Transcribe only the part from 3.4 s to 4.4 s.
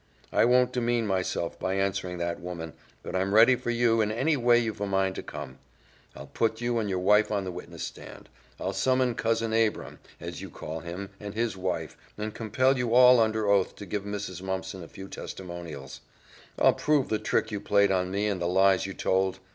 for you in any